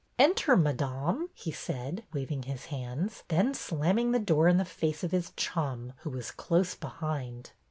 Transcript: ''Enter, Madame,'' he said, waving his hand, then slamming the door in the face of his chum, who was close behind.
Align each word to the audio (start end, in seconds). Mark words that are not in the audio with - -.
''Enter, 0.17 0.57
Madame,'' 0.57 1.29
he 1.31 1.51
said, 1.51 2.03
waving 2.11 2.41
his 2.41 2.65
hand, 2.73 3.21
then 3.27 3.53
slamming 3.53 4.13
the 4.13 4.17
door 4.19 4.47
in 4.47 4.57
the 4.57 4.65
face 4.65 5.03
of 5.03 5.11
his 5.11 5.31
chum, 5.37 5.93
who 5.97 6.09
was 6.09 6.31
close 6.31 6.73
behind. 6.73 7.51